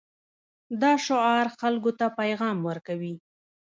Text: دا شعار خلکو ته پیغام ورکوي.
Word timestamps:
دا 0.81 0.93
شعار 1.05 1.47
خلکو 1.61 1.91
ته 1.99 2.05
پیغام 2.19 2.57
ورکوي. 2.67 3.13